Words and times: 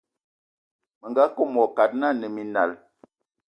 Mə 0.99 1.05
nga 1.11 1.23
kom 1.35 1.51
wa 1.59 1.67
kad 1.77 1.91
nə 1.99 2.05
a 2.11 2.17
nə 2.19 2.27
minal. 2.35 2.71